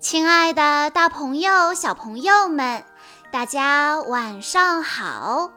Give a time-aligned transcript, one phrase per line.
[0.00, 2.84] 亲爱的，大朋友、小朋友们，
[3.32, 5.50] 大家晚上好！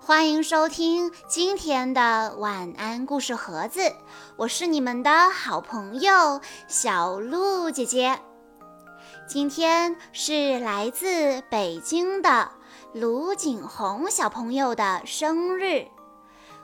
[0.00, 3.80] 欢迎收听今天的晚安故事盒子，
[4.36, 8.18] 我是你们的好朋友小鹿姐姐。
[9.28, 12.50] 今天是来自北京的
[12.94, 15.86] 卢景红小朋友的生日，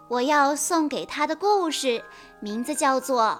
[0.08, 2.02] 我要送给他的故事
[2.40, 3.38] 名字叫做。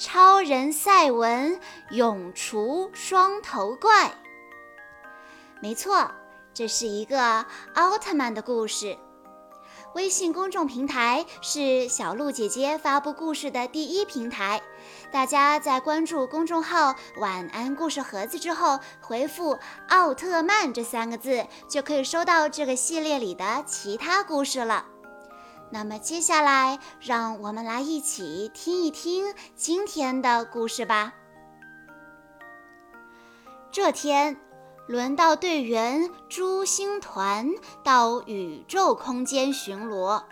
[0.00, 4.10] 超人赛文永除双头怪。
[5.60, 6.10] 没错，
[6.54, 8.96] 这是一个奥特曼的故事。
[9.94, 14.62] 微信公众平台是小鹿姐姐发布故事的第一平台。
[15.12, 19.58] 大家在关注公众号“晚安故事盒子”之后，回复
[19.90, 24.86] “奥特曼”这三个字，就可以收到这个系列里的其他故事了。
[25.72, 31.14] 那么接下来，让我们来一起听一听今天的故事吧。
[33.70, 34.36] 这天，
[34.88, 37.48] 轮到队员朱星团
[37.84, 40.24] 到宇宙空间巡逻，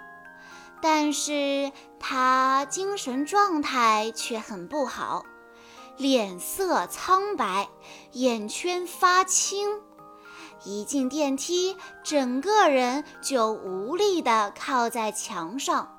[0.82, 5.24] 但是他精神状态却很不好，
[5.96, 7.68] 脸色苍白，
[8.10, 9.80] 眼圈发青。
[10.64, 15.94] 一进电梯，整个人就无力地靠在墙上。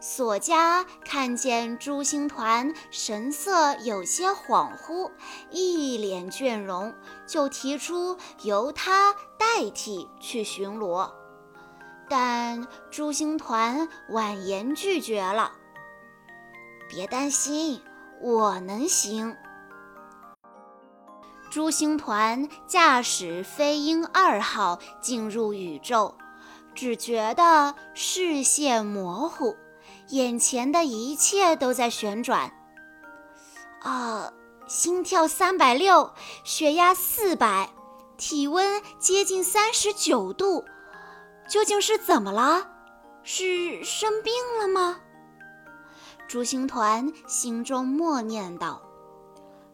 [0.00, 5.12] 索嘉看见朱星团神色有些恍惚，
[5.50, 6.92] 一脸倦容，
[7.24, 11.08] 就提出由他代替去巡逻。
[12.08, 15.52] 但朱星团婉言拒绝了
[16.90, 17.80] ：“别担心，
[18.20, 19.36] 我能行。”
[21.52, 26.14] 朱星团驾驶飞鹰二号进入宇宙，
[26.74, 29.54] 只觉得视线模糊，
[30.08, 32.50] 眼前的一切都在旋转。
[33.82, 34.32] 啊，
[34.66, 37.68] 心跳三百六，血压四百，
[38.16, 40.64] 体温接近三十九度，
[41.46, 42.66] 究竟是怎么了？
[43.24, 45.00] 是生病了吗？
[46.26, 48.80] 朱星团心中默念道。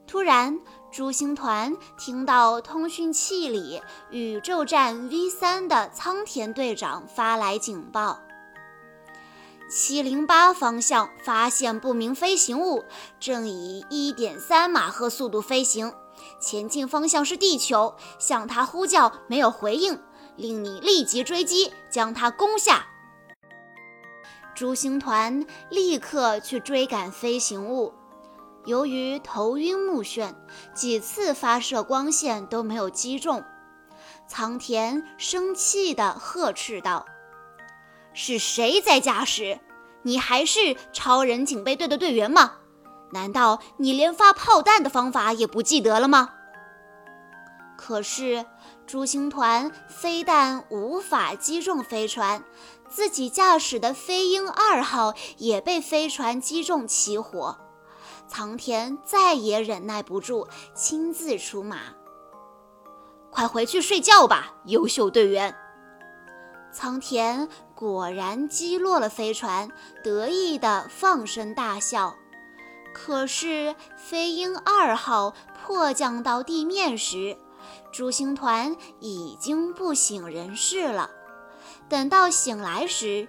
[0.08, 0.58] 突然。
[0.90, 8.18] 朱星团听到通讯器里宇宙站 V 三的仓田队长发来警报：
[9.70, 12.84] 七零八方向发现不明飞行物，
[13.20, 15.92] 正以一点三马赫速度飞行，
[16.40, 20.00] 前进方向是地球，向它呼叫没有回应，
[20.36, 22.86] 令你立即追击，将它攻下。
[24.54, 27.92] 朱星团立刻去追赶飞行物。
[28.68, 30.34] 由于头晕目眩，
[30.74, 33.42] 几次发射光线都没有击中。
[34.26, 37.06] 苍田生气地呵斥道
[38.12, 39.58] ：“是谁在驾驶？
[40.02, 42.56] 你还是超人警备队的队员吗？
[43.12, 46.34] 难道你连发炮弹的方法也不记得了吗？”
[47.74, 48.44] 可是
[48.86, 52.44] 朱星团非但无法击中飞船，
[52.86, 57.56] 自己驾驶的飞鹰二号也被飞船击中起火。
[58.28, 61.78] 苍田再也忍耐不住，亲自出马。
[63.30, 65.54] 快回去睡觉吧，优秀队员！
[66.72, 69.70] 苍田果然击落了飞船，
[70.04, 72.14] 得意地放声大笑。
[72.92, 77.36] 可是飞鹰二号迫降到地面时，
[77.92, 81.10] 朱星团已经不省人事了。
[81.88, 83.28] 等到醒来时，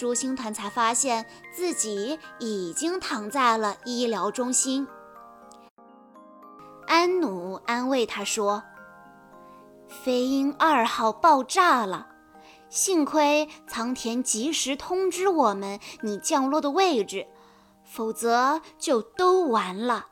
[0.00, 4.88] 朱星团才发现自己已经躺在了医疗中心。
[6.86, 8.62] 安努安慰他说
[9.86, 12.06] ：“飞鹰二号爆炸了，
[12.70, 17.26] 幸亏苍田及时通知我们你降落的位置，
[17.84, 20.06] 否则就都完了。”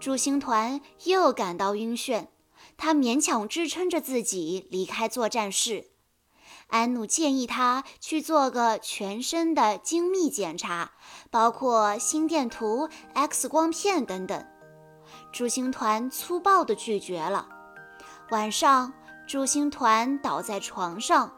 [0.00, 2.28] 朱星团又感到晕眩，
[2.78, 5.89] 他勉强支撑着自己离开作战室。
[6.70, 10.92] 安努建议他去做个全身的精密检查，
[11.30, 14.46] 包括心电图、X 光片等等。
[15.32, 17.48] 朱星团粗暴地拒绝了。
[18.30, 18.92] 晚上，
[19.26, 21.32] 朱星团倒在床上，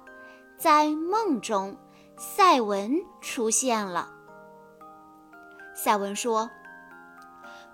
[0.59, 1.79] 在梦中，
[2.19, 4.11] 赛文出现了。
[5.75, 6.51] 赛文说：“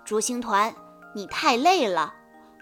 [0.05, 0.73] 朱星团，
[1.13, 2.13] 你太累了，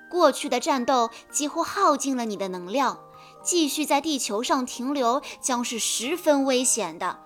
[0.09, 2.99] 过去的战斗几乎耗尽了你的能量。”
[3.43, 7.19] 继续在地球上停留将是十分危险的，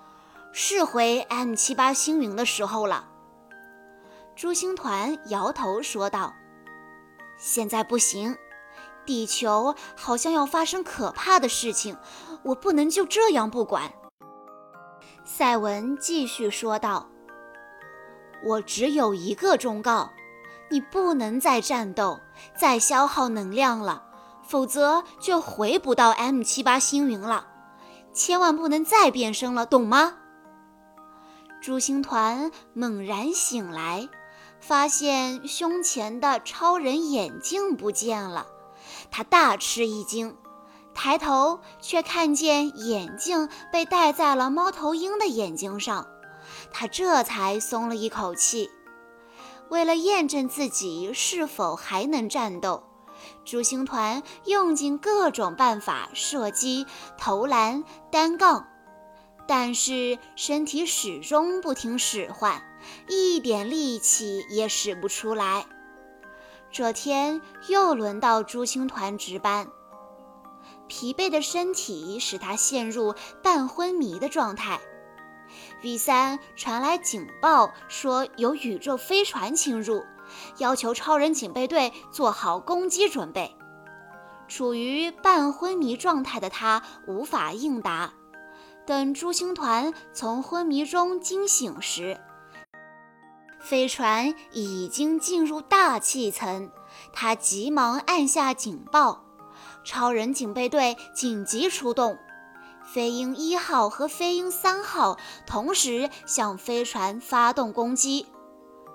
[0.54, 3.10] 是回 M 七八星云的时候了。
[4.36, 6.34] 朱星团摇头说道
[7.38, 8.38] ：“现在不行，
[9.06, 11.98] 地球好像要发生可怕的事情，
[12.44, 13.92] 我不能就这样不管。”
[15.26, 17.08] 赛文继续说道
[18.44, 20.10] ：“我只有一个忠告，
[20.70, 22.20] 你不能再战斗，
[22.58, 24.04] 再消耗能量了，
[24.52, 27.48] 否则就回不到 M 七八星云了。
[28.14, 30.18] 千万不能再变身了，懂吗？
[31.62, 34.10] 朱星团猛然醒来，
[34.60, 38.46] 发现胸前的超人眼镜不见了，
[39.10, 40.36] 他大吃一惊，
[40.94, 46.06] 抬头却看见眼镜被戴在了猫头鹰的眼睛上，
[46.74, 48.70] 他这才松了一口气。
[49.70, 52.91] 为了验证自己是否还能战斗，
[53.44, 56.86] 朱星团用尽各种办法射击、
[57.18, 58.68] 投篮、单杠，
[59.48, 62.64] 但是身体始终不听使唤，
[63.08, 65.66] 一点力气也使不出来。
[66.72, 69.68] 这天又轮到朱星团值班，
[70.88, 73.14] 疲惫的身体使他陷入
[73.44, 74.80] 半昏迷的状态。
[75.84, 80.06] V 三传来警报，说有宇宙飞船侵入，
[80.58, 83.56] 要求超人警备队做好攻击准备。
[84.48, 88.14] 处于半昏迷状态的他无法应答。
[88.86, 92.20] 等朱星团从昏迷中惊醒时，
[93.60, 96.72] 飞船已经进入大气层。
[97.14, 99.24] 他急忙按下警报，
[99.86, 102.18] 超人警备队紧急出动。
[102.84, 105.18] 飞鹰一号和飞鹰三号
[105.48, 108.26] 同时向飞船发动攻击，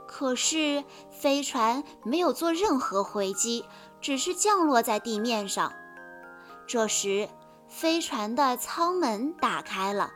[0.07, 3.65] 可是飞船没有做任何回击，
[4.01, 5.73] 只是降落在地面上。
[6.67, 7.29] 这时，
[7.69, 10.11] 飞船的舱门打开了，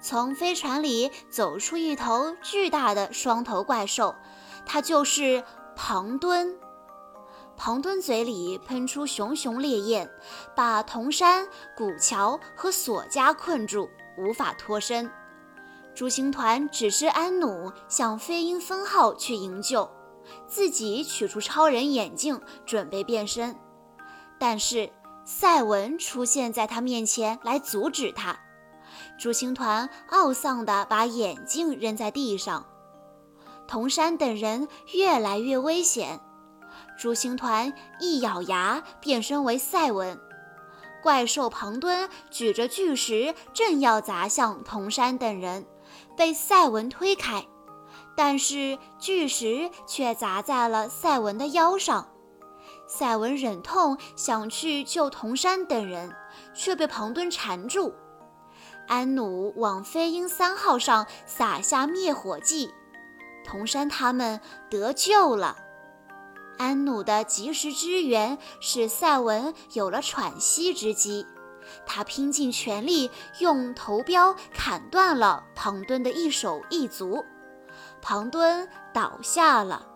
[0.00, 4.14] 从飞船里走出一头巨大的双头怪兽，
[4.66, 5.42] 它就是
[5.74, 6.56] 庞敦。
[7.56, 10.10] 庞敦嘴里喷出熊熊烈焰，
[10.56, 11.46] 把铜山、
[11.76, 15.10] 古桥和索加困住，无法脱身。
[15.94, 19.90] 朱星团指示安努向飞鹰分号去营救，
[20.46, 23.54] 自己取出超人眼镜，准备变身。
[24.38, 24.90] 但是
[25.24, 28.38] 赛文出现在他面前来阻止他。
[29.18, 32.66] 朱星团懊丧地把眼镜扔在地上。
[33.68, 36.20] 铜山等人越来越危险。
[36.98, 40.18] 朱星团一咬牙，变身为赛文。
[41.02, 45.64] 怪兽庞敦举着巨石，正要砸向铜山等人，
[46.20, 47.46] 被赛文推开。
[48.14, 52.12] 但是巨石却砸在了赛文的腰上。
[52.86, 56.14] 赛文忍痛想去救铜山等人，
[56.52, 57.94] 却被庞敦缠住。
[58.86, 62.70] 安努往飞鹰三号上撒下灭火剂，
[63.42, 65.56] 铜山他们得救了。
[66.58, 71.24] 安努的及时支援使赛文有了喘息之机，
[71.86, 77.24] 他拼尽全力用头镖砍断了庞敦的一手一足，
[78.00, 79.86] 庞敦倒下了，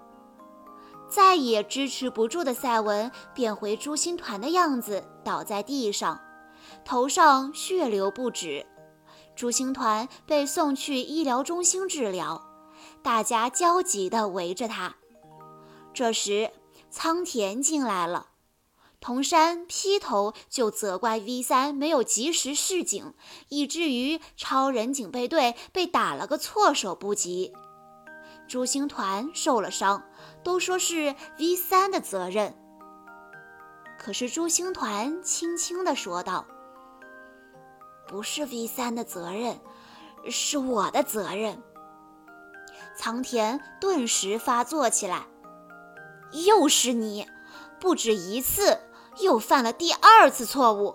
[1.08, 6.20] 再也支持不住的赛文变回朱星团的样子，倒在地上，
[6.84, 8.66] 头上血流不止。
[9.36, 12.40] 朱星团被送去医疗中心治疗，
[13.02, 14.94] 大家焦急地围着他。
[15.92, 16.50] 这时，
[16.90, 18.28] 仓田进来了，
[19.04, 23.12] 桐山劈头就责怪 V 三没有及时示警，
[23.50, 27.52] 以至于超人警备队被打了个措手不及。
[28.48, 30.02] 朱星团受了伤，
[30.42, 32.56] 都说是 V 三的责任。
[33.98, 36.46] 可是朱星团轻轻地说道
[38.08, 39.60] ：“不是 V 三的责任，
[40.30, 41.62] 是我的责任。”
[42.96, 45.26] 苍田顿时发作起来。
[46.46, 47.28] 又是你，
[47.78, 48.80] 不止一次，
[49.20, 50.94] 又犯了第二次错误。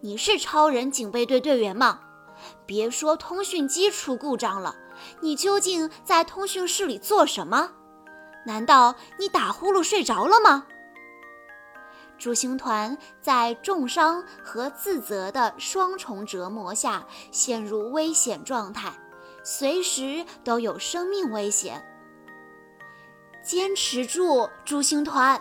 [0.00, 2.00] 你是超人警备队队员吗？
[2.66, 4.76] 别说通讯机出故障了，
[5.20, 7.70] 你究竟在通讯室里做什么？
[8.44, 10.66] 难道你打呼噜睡着了吗？
[12.18, 18.92] 朱星团在重伤和自责的双重折磨下陷入危险状态，
[19.42, 21.84] 随时都有生命危险。
[23.42, 25.40] 坚持住，朱星团，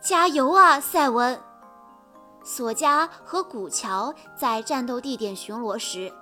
[0.00, 1.40] 加油啊，赛文！
[2.44, 6.12] 索加和古桥在战斗地点巡逻时，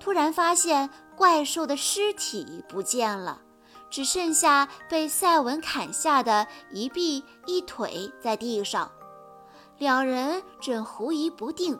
[0.00, 3.40] 突然发现怪兽的尸体不见了，
[3.88, 8.90] 只剩下被赛文砍下的一臂一腿在地上。
[9.78, 11.78] 两人正狐疑不定，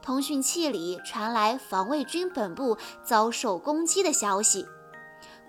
[0.00, 4.66] 通讯器里传来防卫军本部遭受攻击的消息。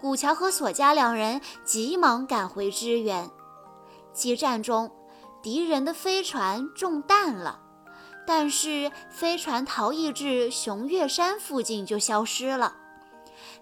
[0.02, 3.30] 古桥和索加两人急忙赶回支援。
[4.12, 4.92] 激战中，
[5.44, 7.60] 敌人的飞船中弹了，
[8.26, 12.78] 但是飞船逃逸至熊岳山附近就消失了。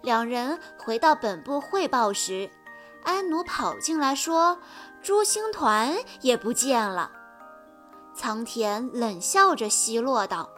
[0.03, 2.51] 两人回到本部汇报时，
[3.03, 4.59] 安努跑进来说
[5.01, 7.11] ：“朱星团也不见了。
[8.13, 10.51] 苍田冷笑着奚落道：“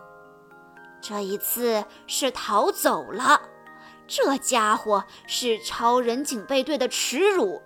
[0.99, 3.41] 这一次是逃走了，
[4.07, 7.61] 这家伙是超人警备队的耻辱。”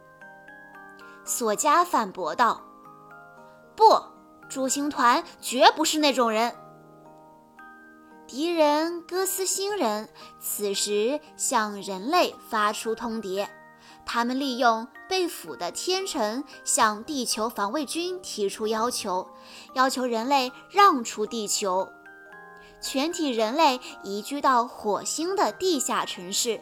[1.26, 2.62] 索加反驳道
[3.77, 4.03] ：“不，
[4.50, 6.53] 朱星团绝不是那种人。”
[8.27, 13.48] 敌人哥斯星人此时向人类发出通牒，
[14.05, 19.29] 他们利用被俘的天臣向地球防卫军提出要求，
[19.75, 21.88] 要求人类让出地球，
[22.81, 26.60] 全体人类移居到火星的地下城市，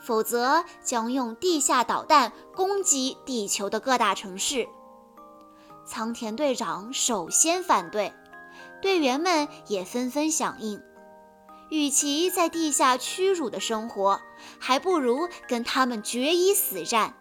[0.00, 4.66] 否则将用地下导弹攻击地球的各大城市。
[5.84, 8.12] 苍田队长首先反对，
[8.80, 10.82] 队员们也纷纷响应。
[11.70, 14.20] 与其在地下屈辱的生活，
[14.58, 17.14] 还不如跟他们决一死战。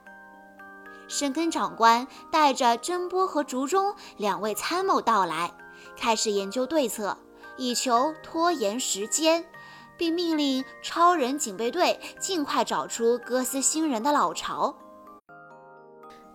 [1.08, 5.52] 深根长官带着真波和竹中两位参谋到来，
[5.98, 7.18] 开始研究对策，
[7.58, 9.46] 以求拖延时间，
[9.98, 14.76] 并命令超人警备队尽快找出哥斯星人的老巢。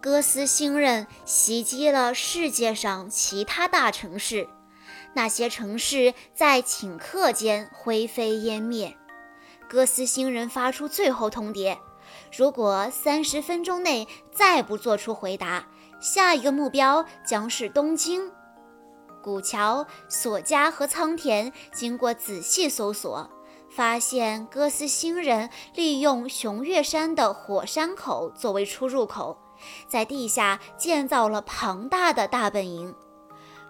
[0.06, 4.48] 哥斯星人袭击了世界上其他大城市。
[5.14, 8.96] 那些城市在顷刻间灰飞烟灭。
[9.68, 11.76] 哥斯星人发出最后通牒：
[12.32, 15.66] 如果三十分钟内再不做出回答，
[16.00, 18.30] 下一个目标将是东京。
[19.24, 23.28] 古桥、索加和仓田经过仔细搜索，
[23.68, 29.36] 发现哥斯星人利用熊岳山的火山口作为出入口，
[29.88, 32.94] 在地下建造了庞大的大本营。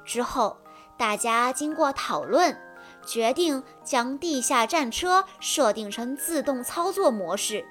[0.05, 0.57] 之后。
[0.99, 2.59] 大家经过讨论，
[3.05, 7.67] 决定将地下战车设定成自动操作模式，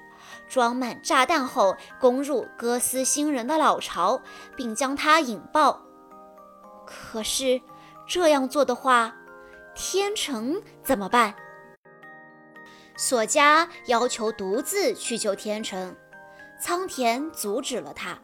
[0.48, 4.22] 装满炸弹后攻入哥斯星人的老巢，
[4.54, 5.82] 并将它引爆。
[6.86, 7.60] 可是
[8.06, 9.12] 这样做的话，
[9.74, 11.34] 天成怎么办？
[12.96, 15.96] 索加要求独自去救天成，
[16.60, 18.18] 苍田阻止了他。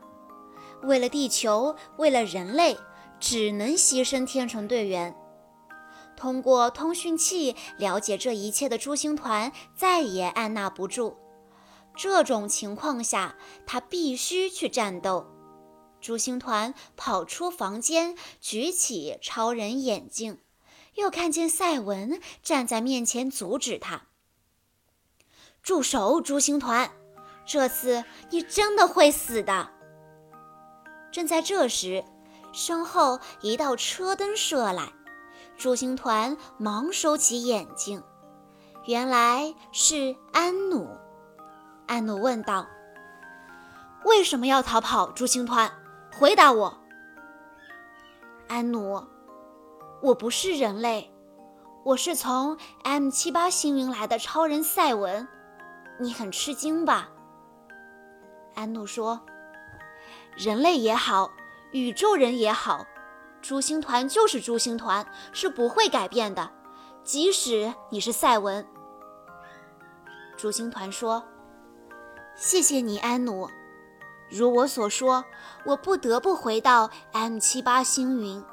[0.83, 2.77] 为了地球，为了人类。
[3.25, 5.17] 只能牺牲天成队员。
[6.17, 11.17] 通过通讯器了解这一切的朱星团再也按捺不住。
[11.95, 15.29] 这种情况下，他必须去战斗。
[16.01, 20.41] 朱星团跑出房间，举起超人眼镜，
[20.97, 24.09] 又看见赛文站在面前阻止他。
[25.63, 26.91] 住手，朱星团！
[27.45, 29.69] 这次你真的会死的。
[31.11, 32.05] 正在这时。
[32.55, 34.93] 身后一道车灯射来，
[35.57, 38.03] 朱星团忙收起眼睛，
[38.85, 40.87] 原来是安努。
[41.87, 42.67] 安努问道
[44.05, 45.73] ：“为什么要逃跑？”朱星团
[46.15, 46.79] 回答我
[48.49, 49.03] ：“安努，
[50.03, 51.11] 我不是人类，
[51.87, 55.27] 我是从 M 七八星云来的超人赛文。
[55.99, 57.09] 你很吃惊吧？”
[58.63, 59.21] 安努说
[60.39, 61.33] ：“人类也好。”
[61.73, 62.87] 宇宙人也好，
[63.41, 66.49] 朱星团就是朱星团，是不会改变的。
[67.03, 68.65] 即使你是赛文，
[70.37, 71.25] 朱星团说
[72.37, 73.49] ：“谢谢你，安努。
[74.31, 75.25] 如我所说，
[75.65, 78.45] 我不得不回到 M 七八星云。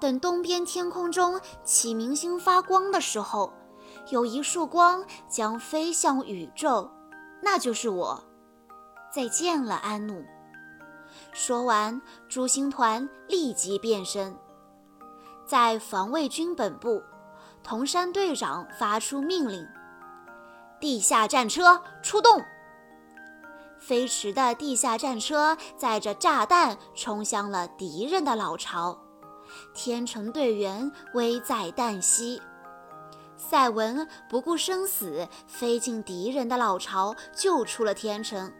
[0.00, 3.52] 等东边天空中启明星发光的时候，
[4.08, 6.90] 有一束光将飞向宇宙，
[7.42, 8.24] 那就是我。
[9.14, 10.24] 再见了，安努。”
[11.32, 14.36] 说完，朱星团立即变身。
[15.46, 17.02] 在防卫军本部，
[17.62, 19.66] 铜山队长发出命令
[20.80, 22.42] ：“地下战车出动！”
[23.78, 28.96] 飞驰的地下战车载着炸弹冲向了敌人的老巢，
[29.74, 32.40] 天成队员危在旦夕。
[33.36, 38.52] 赛文不顾生死，飞进敌人的老巢，救出了天成。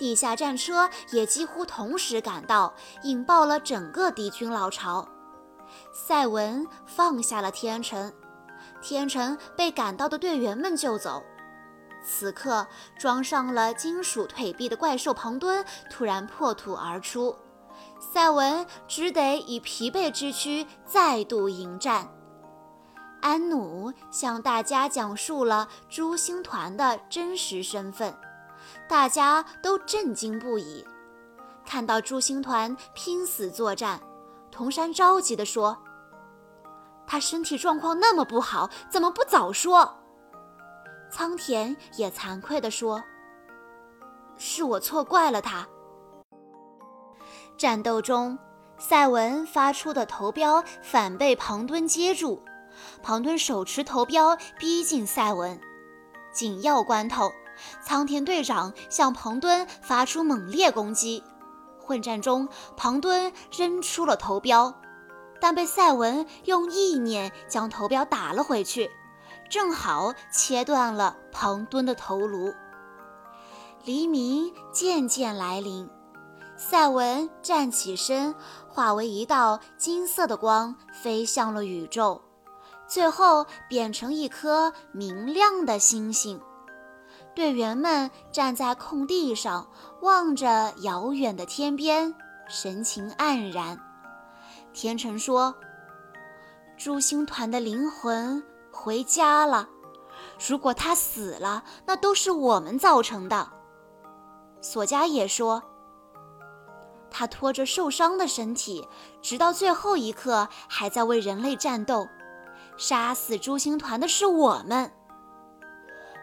[0.00, 5.06] 地下战车也几乎同时赶到，引爆了整个敌军老巢。
[5.92, 8.10] 赛文放下了天成，
[8.80, 11.22] 天成被赶到的队员们救走。
[12.02, 12.66] 此刻，
[12.98, 17.36] 装上了金属腿臂的怪兽庞敦突然破土而出，
[17.98, 22.08] 赛文只得以疲惫之躯再度迎战。
[23.20, 28.16] 安努向大家讲述了朱星团的真实身份。
[28.90, 30.84] 大家都震惊不已，
[31.64, 34.00] 看到朱星团拼死作战，
[34.50, 35.78] 童山着急地说
[37.06, 39.96] ：“他身体状况那么不好，怎么不早说？”
[41.08, 43.00] 苍田也惭愧地说
[44.36, 45.68] ：“是我错怪了他。”
[47.56, 48.36] 战斗中，
[48.76, 52.42] 赛文发出的头镖反被庞敦接住，
[53.04, 55.60] 庞敦手持头镖逼近赛文。
[56.32, 57.30] 紧要关头，
[57.84, 61.22] 苍田队长向庞敦发出猛烈攻击。
[61.78, 64.74] 混战中，庞敦扔出了头镖，
[65.40, 68.90] 但被赛文用意念将头镖打了回去，
[69.48, 72.52] 正好切断了庞敦的头颅。
[73.84, 75.88] 黎明渐渐来临，
[76.56, 78.34] 赛文站起身，
[78.68, 82.22] 化为一道金色的光，飞向了宇宙。
[82.86, 86.40] 最后变成一颗明亮的星星。
[87.34, 89.68] 队员们站在空地上，
[90.02, 92.14] 望着遥远的天边，
[92.48, 93.78] 神情黯然。
[94.72, 95.54] 天成说
[96.76, 99.68] ：“朱星团的灵魂回家了。
[100.48, 103.48] 如果他死了，那都是我们造成的。”
[104.60, 105.62] 索佳也说
[107.10, 108.86] ：“他拖着受伤的身体，
[109.22, 112.06] 直到最后一刻，还在为人类战斗。”
[112.76, 114.92] 杀死朱星团的是我们。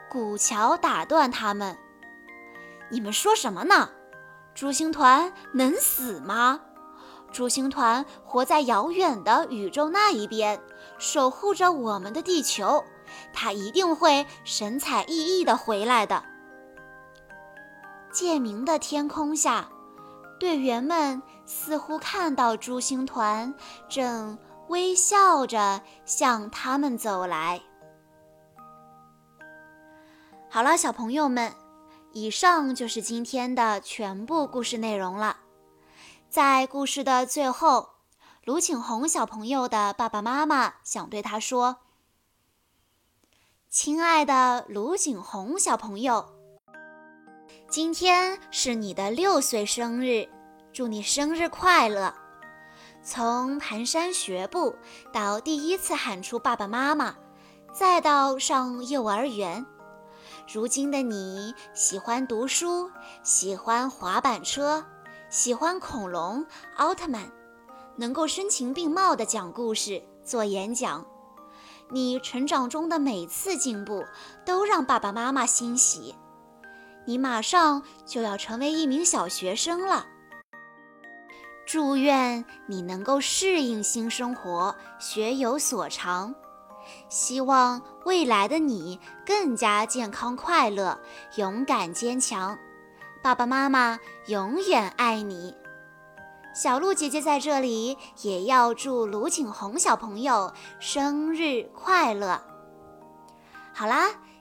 [0.09, 1.77] 古桥打断他们
[2.89, 3.89] ：“你们说什么呢？
[4.55, 6.61] 朱星团能死吗？
[7.31, 10.59] 朱星团活在遥远的宇宙那一边，
[10.97, 12.83] 守护着我们的地球。
[13.33, 16.23] 他一定会神采奕奕地回来的。”
[18.11, 19.69] 渐明的天空下，
[20.39, 23.53] 队员们似乎看到朱星团
[23.89, 24.37] 正。
[24.69, 27.61] 微笑着向他们走来。
[30.57, 31.53] 好了，小朋友们，
[32.13, 35.37] 以上就是今天的全部故事内容了。
[36.31, 37.89] 在故事的最后，
[38.43, 41.77] 卢景红小朋友的爸爸妈妈想对他说
[43.69, 46.25] ：“亲爱的卢景红小朋友，
[47.69, 50.27] 今天是你的六岁生日，
[50.73, 52.11] 祝你生日快乐！”
[53.05, 54.75] 从蹒跚学步
[55.13, 57.15] 到第一次喊出爸爸妈妈，
[57.71, 59.63] 再到上幼儿园，
[60.47, 62.89] 如今的你喜欢读书，
[63.21, 64.85] 喜欢滑板车，
[65.29, 66.45] 喜欢恐龙、
[66.77, 67.29] 奥特曼，
[67.97, 71.05] 能够声情并茂地讲故事、做演讲。
[71.89, 74.05] 你成长中的每次进步
[74.45, 76.15] 都让爸爸妈妈欣喜。
[77.05, 80.05] 你马上就要成为一名小学生了。
[81.65, 86.33] 祝愿你能够适应新生活，学有所长。
[87.09, 90.99] 希望未来的你更加健康快乐，
[91.35, 92.57] 勇敢坚强。
[93.21, 95.55] 爸爸妈妈永远爱你。
[96.53, 102.41] 小鹿姐姐在这里也要祝卢景红小朋友生日快乐。
[103.73, 104.07] 好啦。